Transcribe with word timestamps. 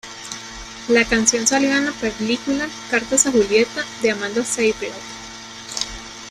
La 0.87 1.05
canción 1.05 1.45
salió 1.45 1.77
en 1.77 1.85
la 1.85 1.91
película: 1.91 2.67
Cartas 2.89 3.27
a 3.27 3.31
Julieta, 3.31 3.85
de 4.01 4.09
Amanda 4.09 4.43
Seyfried. 4.43 4.89